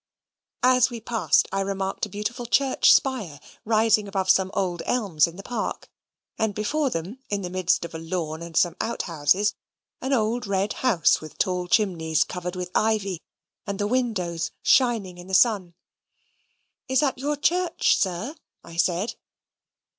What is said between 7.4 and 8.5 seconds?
the midst of a lawn,